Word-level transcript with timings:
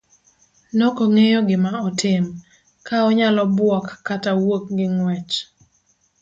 Nokong'eyo 0.77 1.39
gima 1.49 1.71
otim, 1.87 2.23
kaonyalo 2.87 3.43
buok 3.57 3.85
kata 4.07 4.31
wuok 4.43 4.63
gi 4.77 4.85
ng'uech. 4.95 5.33